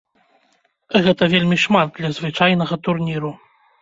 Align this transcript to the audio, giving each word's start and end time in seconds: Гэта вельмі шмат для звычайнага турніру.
Гэта 1.07 1.23
вельмі 1.33 1.57
шмат 1.65 1.93
для 1.99 2.09
звычайнага 2.21 2.75
турніру. 2.89 3.31